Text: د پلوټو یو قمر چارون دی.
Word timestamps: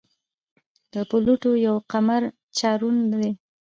د 0.93 0.95
پلوټو 1.09 1.51
یو 1.67 1.75
قمر 1.91 2.23
چارون 2.57 2.95
دی. 3.11 3.29